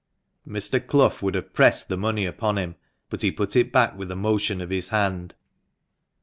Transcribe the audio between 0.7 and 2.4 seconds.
Clough would have pressed the money